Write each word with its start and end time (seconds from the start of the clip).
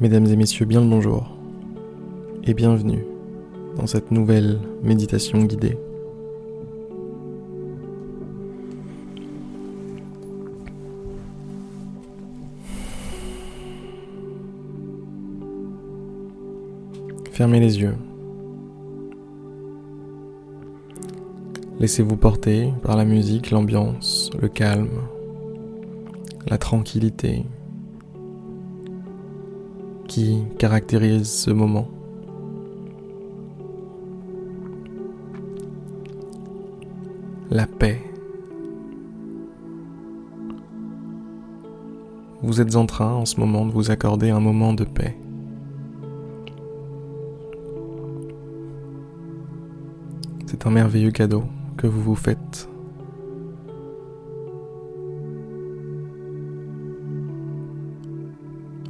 Mesdames 0.00 0.28
et 0.28 0.36
messieurs, 0.36 0.64
bien 0.64 0.80
le 0.80 0.88
bonjour 0.88 1.28
et 2.44 2.54
bienvenue 2.54 3.04
dans 3.76 3.86
cette 3.86 4.10
nouvelle 4.10 4.58
méditation 4.82 5.44
guidée. 5.44 5.76
Fermez 17.30 17.60
les 17.60 17.78
yeux. 17.78 17.94
Laissez-vous 21.78 22.16
porter 22.16 22.72
par 22.82 22.96
la 22.96 23.04
musique, 23.04 23.50
l'ambiance, 23.50 24.30
le 24.40 24.48
calme, 24.48 25.02
la 26.48 26.56
tranquillité, 26.56 27.44
qui 30.10 30.42
caractérise 30.58 31.30
ce 31.30 31.52
moment. 31.52 31.86
La 37.48 37.68
paix. 37.68 38.02
Vous 42.42 42.60
êtes 42.60 42.74
en 42.74 42.86
train 42.86 43.12
en 43.12 43.24
ce 43.24 43.38
moment 43.38 43.64
de 43.64 43.70
vous 43.70 43.92
accorder 43.92 44.30
un 44.30 44.40
moment 44.40 44.74
de 44.74 44.82
paix. 44.82 45.16
C'est 50.46 50.66
un 50.66 50.70
merveilleux 50.70 51.12
cadeau 51.12 51.44
que 51.76 51.86
vous 51.86 52.02
vous 52.02 52.16
faites. 52.16 52.68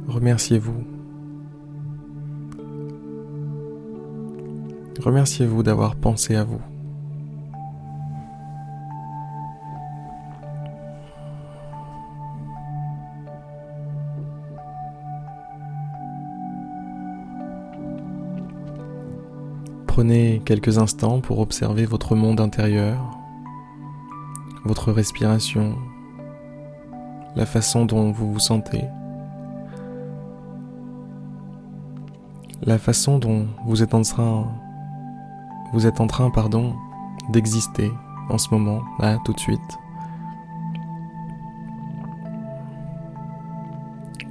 Remerciez-vous 0.07 1.00
Remerciez-vous 5.03 5.63
d'avoir 5.63 5.95
pensé 5.95 6.35
à 6.35 6.43
vous. 6.43 6.61
Prenez 19.87 20.41
quelques 20.45 20.77
instants 20.77 21.19
pour 21.19 21.39
observer 21.39 21.85
votre 21.85 22.15
monde 22.15 22.39
intérieur, 22.39 23.17
votre 24.63 24.91
respiration, 24.91 25.75
la 27.35 27.47
façon 27.47 27.85
dont 27.85 28.11
vous 28.11 28.33
vous 28.33 28.39
sentez, 28.39 28.85
la 32.61 32.77
façon 32.77 33.17
dont 33.17 33.47
vous 33.65 33.81
êtes 33.81 33.95
en 33.95 34.03
train 34.03 34.47
vous 35.73 35.87
êtes 35.87 36.01
en 36.01 36.07
train, 36.07 36.29
pardon, 36.29 36.75
d'exister 37.29 37.91
en 38.29 38.37
ce 38.37 38.49
moment, 38.51 38.81
là, 38.99 39.17
tout 39.25 39.33
de 39.33 39.39
suite. 39.39 39.79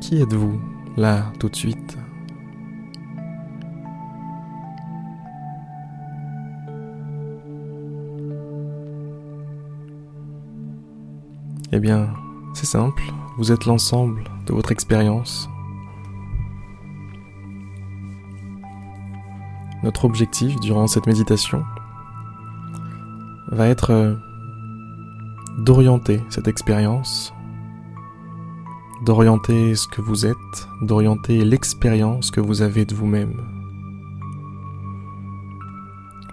Qui 0.01 0.21
êtes-vous, 0.21 0.61
là, 0.97 1.25
tout 1.39 1.49
de 1.49 1.57
suite? 1.57 1.99
Eh 11.73 11.79
bien, 11.79 12.09
c'est 12.53 12.67
simple, 12.67 13.03
vous 13.39 13.53
êtes 13.53 13.65
l'ensemble 13.65 14.25
de 14.47 14.53
votre 14.53 14.73
expérience, 14.73 15.49
Notre 19.83 20.05
objectif 20.05 20.59
durant 20.61 20.87
cette 20.87 21.07
méditation 21.07 21.65
va 23.49 23.67
être 23.67 23.91
euh, 23.91 24.15
d'orienter 25.59 26.23
cette 26.29 26.49
expérience, 26.49 27.33
d'orienter 29.05 29.75
ce 29.75 29.89
que 29.89 30.01
vous 30.01 30.27
êtes, 30.27 30.69
d'orienter 30.83 31.45
l'expérience 31.45 32.31
que 32.31 32.41
vous 32.41 32.63
avez 32.63 32.85
de 32.85 32.95
vous-même. 32.95 33.35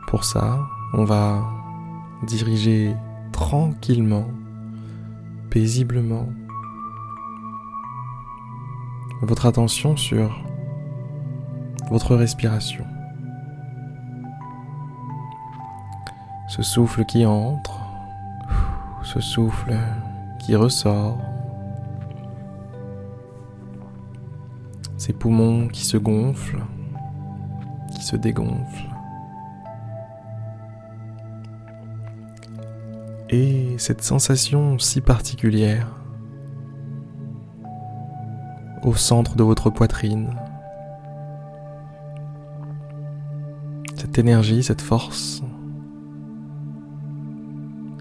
Pour 0.07 0.23
ça, 0.23 0.59
on 0.93 1.05
va 1.05 1.43
diriger 2.25 2.95
tranquillement, 3.31 4.29
paisiblement, 5.49 6.29
votre 9.21 9.45
attention 9.45 9.95
sur 9.97 10.43
votre 11.89 12.15
respiration. 12.15 12.85
Ce 16.47 16.63
souffle 16.63 17.03
qui 17.03 17.25
entre, 17.25 17.81
ce 19.03 19.19
souffle 19.19 19.77
qui 20.39 20.55
ressort, 20.55 21.17
ces 24.97 25.11
poumons 25.13 25.67
qui 25.67 25.85
se 25.85 25.97
gonflent, 25.97 26.63
qui 27.93 28.03
se 28.03 28.15
dégonflent. 28.15 28.89
Et 33.29 33.75
cette 33.77 34.01
sensation 34.01 34.79
si 34.79 35.01
particulière 35.01 35.87
au 38.83 38.95
centre 38.95 39.35
de 39.35 39.43
votre 39.43 39.69
poitrine, 39.69 40.33
cette 43.95 44.17
énergie, 44.17 44.63
cette 44.63 44.81
force 44.81 45.43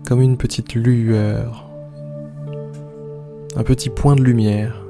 comme 0.06 0.22
une 0.22 0.36
petite 0.36 0.74
lueur, 0.74 1.68
un 3.56 3.64
petit 3.64 3.90
point 3.90 4.14
de 4.14 4.22
lumière 4.22 4.80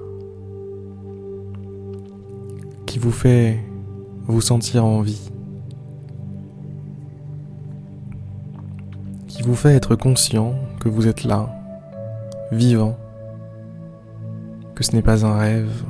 qui 2.85 2.99
vous 2.99 3.11
fait 3.11 3.59
vous 4.27 4.43
sentir 4.43 4.85
en 4.85 5.01
vie, 5.01 5.33
qui 9.27 9.43
vous 9.43 9.55
fait 9.55 9.75
être 9.75 9.97
conscient 9.97 10.55
que 10.81 10.91
vous 10.91 11.09
êtes 11.09 11.25
là, 11.25 11.49
vivant, 12.53 12.99
que 14.75 14.85
ce 14.85 14.93
n'est 14.93 15.03
pas 15.03 15.25
un 15.25 15.39
rêve, 15.39 15.83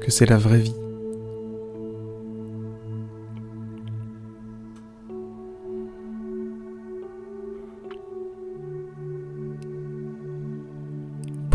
que 0.00 0.10
c'est 0.10 0.26
la 0.26 0.38
vraie 0.38 0.58
vie. 0.58 0.83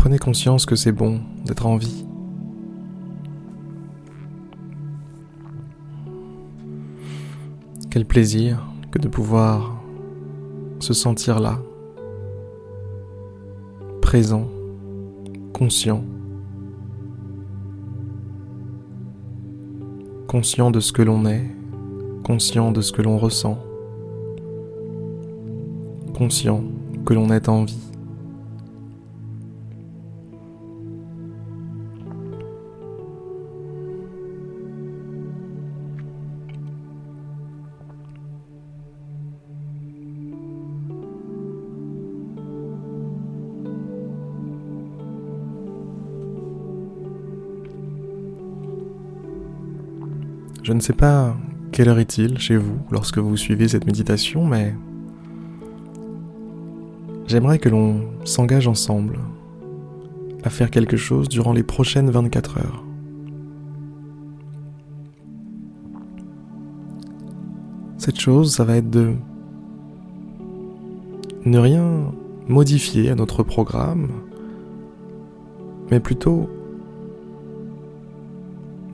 Prenez 0.00 0.18
conscience 0.18 0.64
que 0.64 0.76
c'est 0.76 0.92
bon 0.92 1.20
d'être 1.44 1.66
en 1.66 1.76
vie. 1.76 2.06
Quel 7.90 8.06
plaisir 8.06 8.66
que 8.90 8.98
de 8.98 9.08
pouvoir 9.08 9.78
se 10.78 10.94
sentir 10.94 11.38
là, 11.38 11.58
présent, 14.00 14.48
conscient, 15.52 16.02
conscient 20.28 20.70
de 20.70 20.80
ce 20.80 20.94
que 20.94 21.02
l'on 21.02 21.26
est, 21.26 21.44
conscient 22.24 22.72
de 22.72 22.80
ce 22.80 22.90
que 22.92 23.02
l'on 23.02 23.18
ressent, 23.18 23.62
conscient 26.16 26.64
que 27.04 27.12
l'on 27.12 27.28
est 27.28 27.50
en 27.50 27.64
vie. 27.64 27.89
Je 50.62 50.72
ne 50.74 50.80
sais 50.80 50.92
pas 50.92 51.34
quelle 51.72 51.88
heure 51.88 51.98
est-il 51.98 52.38
chez 52.38 52.56
vous 52.56 52.78
lorsque 52.90 53.18
vous 53.18 53.36
suivez 53.36 53.68
cette 53.68 53.86
méditation, 53.86 54.44
mais 54.44 54.74
j'aimerais 57.26 57.58
que 57.58 57.70
l'on 57.70 58.02
s'engage 58.24 58.68
ensemble 58.68 59.18
à 60.42 60.50
faire 60.50 60.70
quelque 60.70 60.96
chose 60.96 61.28
durant 61.28 61.52
les 61.52 61.62
prochaines 61.62 62.10
24 62.10 62.58
heures. 62.58 62.84
Cette 67.96 68.18
chose, 68.18 68.54
ça 68.54 68.64
va 68.64 68.76
être 68.76 68.90
de 68.90 69.14
ne 71.46 71.58
rien 71.58 72.12
modifier 72.48 73.10
à 73.10 73.14
notre 73.14 73.42
programme, 73.42 74.08
mais 75.90 76.00
plutôt 76.00 76.50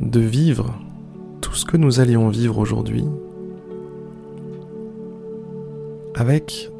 de 0.00 0.20
vivre 0.20 0.78
ce 1.56 1.64
que 1.64 1.76
nous 1.76 2.00
allions 2.00 2.28
vivre 2.28 2.58
aujourd'hui 2.58 3.04
avec 6.14 6.70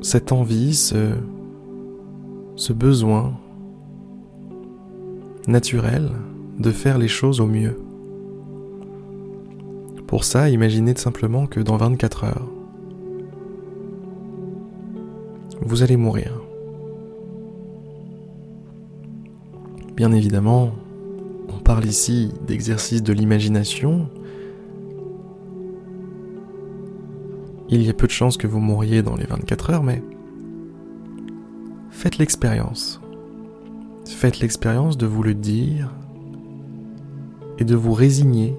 cette 0.00 0.32
envie, 0.32 0.74
ce, 0.74 1.12
ce 2.56 2.72
besoin 2.72 3.34
naturel 5.46 6.10
de 6.58 6.70
faire 6.70 6.98
les 6.98 7.08
choses 7.08 7.40
au 7.40 7.46
mieux. 7.46 7.78
Pour 10.06 10.24
ça, 10.24 10.48
imaginez 10.48 10.96
simplement 10.96 11.46
que 11.46 11.60
dans 11.60 11.76
24 11.76 12.24
heures, 12.24 12.48
vous 15.62 15.82
allez 15.82 15.96
mourir. 15.96 16.32
Bien 19.96 20.12
évidemment, 20.12 20.72
parle 21.68 21.84
ici 21.84 22.32
d'exercice 22.46 23.02
de 23.02 23.12
l'imagination. 23.12 24.08
Il 27.68 27.82
y 27.82 27.90
a 27.90 27.92
peu 27.92 28.06
de 28.06 28.10
chances 28.10 28.38
que 28.38 28.46
vous 28.46 28.58
mouriez 28.58 29.02
dans 29.02 29.16
les 29.16 29.26
24 29.26 29.68
heures, 29.68 29.82
mais 29.82 30.02
faites 31.90 32.16
l'expérience. 32.16 33.02
Faites 34.06 34.40
l'expérience 34.40 34.96
de 34.96 35.04
vous 35.04 35.22
le 35.22 35.34
dire 35.34 35.92
et 37.58 37.64
de 37.64 37.76
vous 37.76 37.92
résigner, 37.92 38.56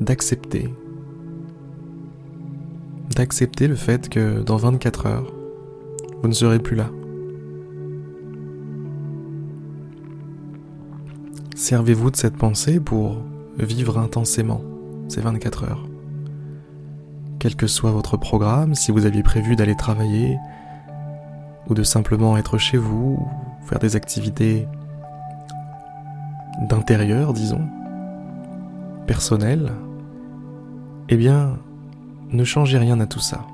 d'accepter. 0.00 0.74
D'accepter 3.14 3.68
le 3.68 3.76
fait 3.76 4.08
que 4.08 4.42
dans 4.42 4.56
24 4.56 5.06
heures, 5.06 5.32
vous 6.20 6.28
ne 6.28 6.34
serez 6.34 6.58
plus 6.58 6.74
là. 6.74 6.90
Servez-vous 11.68 12.12
de 12.12 12.16
cette 12.16 12.36
pensée 12.36 12.78
pour 12.78 13.16
vivre 13.58 13.98
intensément 13.98 14.60
ces 15.08 15.20
24 15.20 15.64
heures? 15.64 15.84
Quel 17.40 17.56
que 17.56 17.66
soit 17.66 17.90
votre 17.90 18.16
programme, 18.16 18.76
si 18.76 18.92
vous 18.92 19.04
aviez 19.04 19.24
prévu 19.24 19.56
d'aller 19.56 19.74
travailler, 19.74 20.38
ou 21.68 21.74
de 21.74 21.82
simplement 21.82 22.36
être 22.36 22.56
chez 22.56 22.78
vous, 22.78 23.28
faire 23.62 23.80
des 23.80 23.96
activités 23.96 24.68
d'intérieur, 26.68 27.32
disons, 27.32 27.66
personnelles, 29.08 29.72
eh 31.08 31.16
bien, 31.16 31.58
ne 32.30 32.44
changez 32.44 32.78
rien 32.78 33.00
à 33.00 33.06
tout 33.06 33.18
ça. 33.18 33.44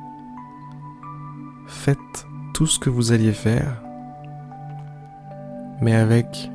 Faites 1.66 2.26
tout 2.52 2.66
ce 2.66 2.78
que 2.78 2.90
vous 2.90 3.12
alliez 3.12 3.32
faire, 3.32 3.82
mais 5.80 5.94
avec 5.94 6.50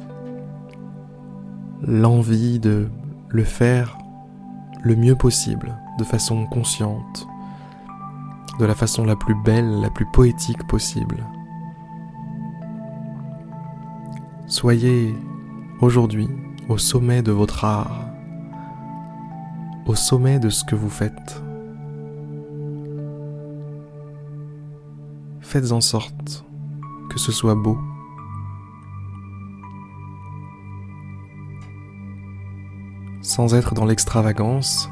l'envie 1.82 2.60
de 2.60 2.90
le 3.30 3.44
faire 3.44 3.98
le 4.84 4.96
mieux 4.96 5.16
possible, 5.16 5.78
de 6.00 6.04
façon 6.04 6.46
consciente, 6.46 7.28
de 8.60 8.66
la 8.66 8.76
façon 8.76 9.06
la 9.06 9.16
plus 9.16 9.36
belle, 9.44 9.82
la 9.82 9.90
plus 9.90 10.06
poétique 10.14 10.66
possible. 10.68 11.26
Soyez 14.48 15.14
aujourd'hui 15.82 16.30
au 16.70 16.78
sommet 16.78 17.22
de 17.22 17.32
votre 17.32 17.66
art, 17.66 18.06
au 19.86 19.96
sommet 19.96 20.40
de 20.40 20.50
ce 20.50 20.64
que 20.64 20.76
vous 20.76 20.90
faites. 20.90 21.44
Faites 25.42 25.72
en 25.72 25.82
sorte 25.82 26.46
que 27.10 27.20
ce 27.20 27.32
soit 27.32 27.56
beau. 27.56 27.78
Sans 33.38 33.54
être 33.54 33.76
dans 33.76 33.86
l'extravagance, 33.86 34.90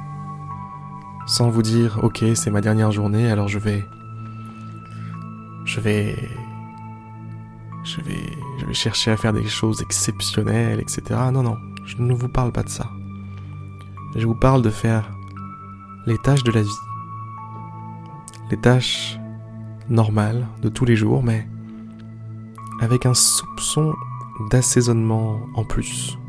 sans 1.25 1.50
vous 1.50 1.63
dire 1.63 2.00
ok 2.03 2.24
c'est 2.36 2.51
ma 2.51 2.62
dernière 2.62 2.92
journée 2.92 3.31
alors 3.31 3.47
je 3.47 3.57
vais 3.57 3.83
je 5.65 5.80
vais 5.80 6.15
je 7.83 8.01
vais 8.01 8.38
je 8.59 8.68
vais 8.68 8.74
chercher 8.75 9.09
à 9.09 9.18
faire 9.18 9.33
des 9.33 9.47
choses 9.47 9.81
exceptionnelles 9.81 10.80
etc 10.80 11.19
non 11.33 11.42
non 11.42 11.57
je 11.88 11.95
ne 11.97 12.13
vous 12.13 12.27
parle 12.27 12.51
pas 12.51 12.62
de 12.62 12.69
ça. 12.69 12.88
Je 14.15 14.27
vous 14.27 14.36
parle 14.36 14.62
de 14.62 14.69
faire 14.69 15.09
les 16.06 16.19
tâches 16.19 16.44
de 16.44 16.51
la 16.51 16.62
vie. 16.62 16.81
Les 18.51 18.57
tâches 18.57 19.18
normales 19.89 20.45
de 20.62 20.69
tous 20.69 20.86
les 20.86 20.95
jours 20.95 21.24
mais 21.24 21.47
avec 22.80 23.07
un 23.07 23.15
soupçon 23.15 23.95
d'assaisonnement 24.51 25.39
en 25.56 25.63
plus 25.63 26.19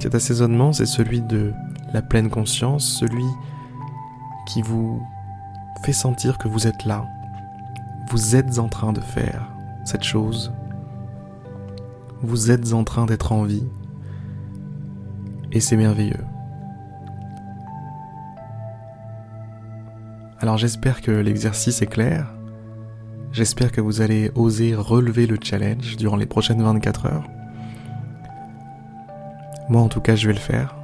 cet 0.00 0.14
assaisonnement 0.14 0.72
c'est 0.72 0.86
celui 0.86 1.20
de 1.20 1.52
la 1.92 2.02
pleine 2.02 2.30
conscience 2.30 2.84
celui 2.84 3.26
qui 4.46 4.62
vous 4.62 5.02
fait 5.82 5.92
sentir 5.92 6.38
que 6.38 6.48
vous 6.48 6.66
êtes 6.66 6.84
là. 6.84 7.06
Vous 8.10 8.34
êtes 8.34 8.58
en 8.58 8.68
train 8.68 8.92
de 8.92 9.00
faire 9.00 9.46
cette 9.84 10.02
chose. 10.02 10.52
Vous 12.22 12.50
êtes 12.50 12.72
en 12.72 12.84
train 12.84 13.06
d'être 13.06 13.32
en 13.32 13.44
vie. 13.44 13.68
Et 15.52 15.60
c'est 15.60 15.76
merveilleux. 15.76 16.24
Alors 20.40 20.56
j'espère 20.56 21.00
que 21.00 21.10
l'exercice 21.10 21.82
est 21.82 21.86
clair. 21.86 22.32
J'espère 23.32 23.72
que 23.72 23.80
vous 23.80 24.00
allez 24.00 24.30
oser 24.34 24.74
relever 24.74 25.26
le 25.26 25.36
challenge 25.40 25.96
durant 25.96 26.16
les 26.16 26.26
prochaines 26.26 26.62
24 26.62 27.06
heures. 27.06 27.24
Moi 29.68 29.82
en 29.82 29.88
tout 29.88 30.00
cas 30.00 30.14
je 30.14 30.26
vais 30.26 30.34
le 30.34 30.38
faire. 30.38 30.74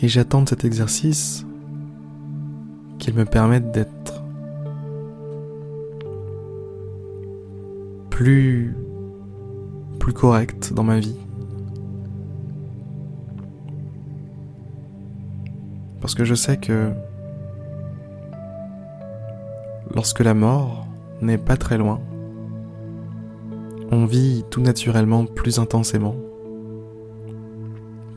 Et 0.00 0.08
j'attends 0.08 0.42
de 0.42 0.48
cet 0.48 0.64
exercice 0.64 1.46
qu'il 2.98 3.14
me 3.14 3.24
permette 3.24 3.70
d'être 3.70 4.22
plus 8.10 8.76
plus 9.98 10.12
correct 10.12 10.72
dans 10.74 10.84
ma 10.84 10.98
vie. 10.98 11.16
Parce 16.00 16.14
que 16.14 16.24
je 16.24 16.34
sais 16.34 16.58
que 16.58 16.92
lorsque 19.94 20.20
la 20.20 20.34
mort 20.34 20.86
n'est 21.22 21.38
pas 21.38 21.56
très 21.56 21.78
loin, 21.78 22.00
on 23.94 24.06
vit 24.06 24.44
tout 24.50 24.60
naturellement 24.60 25.24
plus 25.24 25.60
intensément, 25.60 26.16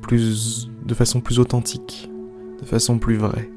plus 0.01 0.69
de 0.83 0.93
façon 0.95 1.21
plus 1.21 1.39
authentique, 1.39 2.09
de 2.59 2.65
façon 2.65 2.97
plus 2.97 3.15
vraie. 3.15 3.49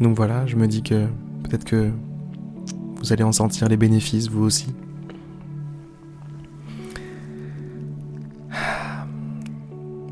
Donc 0.00 0.16
voilà, 0.16 0.44
je 0.46 0.56
me 0.56 0.66
dis 0.66 0.82
que 0.82 1.06
peut-être 1.44 1.64
que 1.64 1.90
vous 2.96 3.12
allez 3.12 3.22
en 3.22 3.30
sentir 3.30 3.68
les 3.68 3.76
bénéfices 3.76 4.28
vous 4.28 4.42
aussi. 4.42 4.74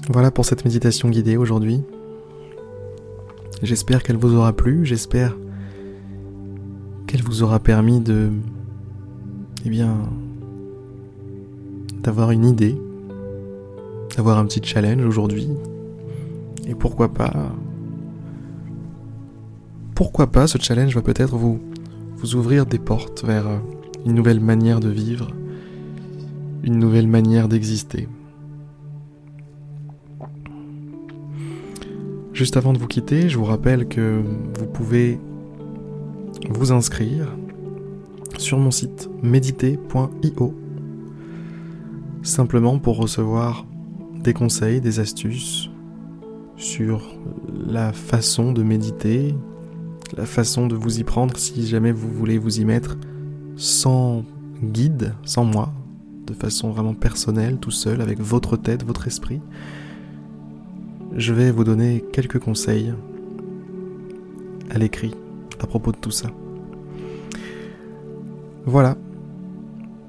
Voilà 0.09 0.31
pour 0.31 0.45
cette 0.45 0.65
méditation 0.65 1.09
guidée 1.09 1.37
aujourd'hui. 1.37 1.83
J'espère 3.63 4.03
qu'elle 4.05 4.17
vous 4.17 4.35
aura 4.35 4.53
plu, 4.53 4.87
j'espère 4.87 5.37
qu'elle 7.11 7.23
vous 7.25 7.43
aura 7.43 7.59
permis 7.59 7.99
de 7.99 8.31
eh 9.65 9.69
bien 9.69 9.97
d'avoir 12.05 12.31
une 12.31 12.45
idée 12.45 12.79
d'avoir 14.17 14.39
un 14.39 14.45
petit 14.45 14.61
challenge 14.63 15.05
aujourd'hui. 15.05 15.49
Et 16.69 16.77
pourquoi 16.77 17.13
pas 17.13 17.53
Pourquoi 19.97 20.29
pas 20.29 20.47
ce 20.47 20.59
challenge 20.59 20.95
va 20.95 21.03
peut-être 21.03 21.37
vous, 21.37 21.59
vous 22.17 22.37
ouvrir 22.37 22.65
des 22.65 22.79
portes 22.79 23.25
vers 23.25 23.47
une 24.07 24.15
nouvelle 24.15 24.41
manière 24.41 24.79
de 24.79 24.89
vivre, 24.89 25.33
une 26.63 26.79
nouvelle 26.79 27.09
manière 27.09 27.49
d'exister. 27.49 28.09
Juste 32.33 32.57
avant 32.57 32.73
de 32.73 32.79
vous 32.79 32.87
quitter, 32.87 33.29
je 33.29 33.37
vous 33.37 33.45
rappelle 33.47 33.89
que 33.89 34.23
vous 34.59 34.67
pouvez 34.67 35.19
vous 36.49 36.73
inscrire 36.73 37.37
sur 38.39 38.59
mon 38.59 38.71
site 38.71 39.11
méditer.io 39.23 40.55
simplement 42.23 42.79
pour 42.79 42.97
recevoir 42.97 43.67
des 44.23 44.33
conseils, 44.33 44.81
des 44.81 45.01
astuces 45.01 45.71
sur 46.57 47.15
la 47.67 47.93
façon 47.93 48.53
de 48.53 48.63
méditer, 48.63 49.35
la 50.17 50.27
façon 50.27 50.67
de 50.67 50.75
vous 50.75 51.01
y 51.01 51.05
prendre 51.05 51.37
si 51.37 51.67
jamais 51.67 51.93
vous 51.93 52.11
voulez 52.11 52.39
vous 52.39 52.61
y 52.61 52.65
mettre 52.65 52.99
sans 53.57 54.25
guide, 54.63 55.15
sans 55.25 55.45
moi, 55.45 55.73
de 56.27 56.35
façon 56.35 56.71
vraiment 56.71 56.95
personnelle, 56.95 57.59
tout 57.59 57.71
seul, 57.71 58.01
avec 58.01 58.21
votre 58.21 58.57
tête, 58.57 58.85
votre 58.85 59.07
esprit. 59.07 59.41
Je 61.17 61.33
vais 61.33 61.51
vous 61.51 61.65
donner 61.65 62.05
quelques 62.13 62.39
conseils 62.39 62.93
à 64.71 64.79
l'écrit 64.79 65.15
à 65.61 65.67
propos 65.67 65.93
de 65.93 65.97
tout 65.97 66.11
ça. 66.11 66.31
Voilà. 68.67 68.97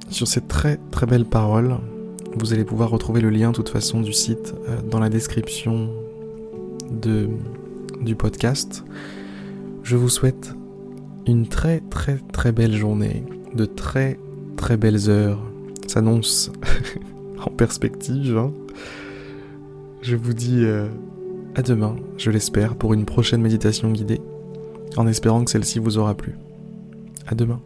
Sur 0.10 0.28
ces 0.28 0.42
très 0.42 0.78
très 0.92 1.06
belles 1.06 1.26
paroles, 1.26 1.78
vous 2.38 2.54
allez 2.54 2.66
pouvoir 2.66 2.90
retrouver 2.90 3.22
le 3.22 3.30
lien 3.30 3.52
de 3.52 3.56
toute 3.56 3.70
façon 3.70 4.02
du 4.02 4.14
site 4.14 4.54
euh, 4.68 4.82
dans 4.82 5.00
la 5.00 5.10
description 5.10 5.90
de, 6.90 7.30
du 8.02 8.16
podcast. 8.16 8.84
Je 9.84 9.96
vous 9.96 10.10
souhaite 10.10 10.54
une 11.28 11.48
très 11.48 11.80
très 11.82 12.18
très 12.34 12.52
belle 12.52 12.74
journée, 12.74 13.24
de 13.54 13.66
très 13.66 14.20
très 14.58 14.78
belles 14.78 15.10
heures. 15.10 15.42
S'annonce 15.88 16.52
en 17.46 17.50
perspective. 17.52 18.38
Hein. 18.38 18.52
Je 20.02 20.16
vous 20.16 20.34
dis 20.34 20.64
euh, 20.64 20.88
à 21.56 21.62
demain, 21.62 21.96
je 22.18 22.32
l'espère, 22.32 22.76
pour 22.76 22.94
une 22.94 23.06
prochaine 23.06 23.42
méditation 23.42 23.92
guidée, 23.92 24.22
en 24.98 25.08
espérant 25.08 25.44
que 25.44 25.52
celle-ci 25.52 25.80
vous 25.80 25.98
aura 25.98 26.16
plu. 26.16 26.36
À 27.28 27.36
demain. 27.36 27.62